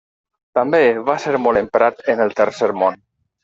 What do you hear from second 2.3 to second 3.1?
Tercer Món.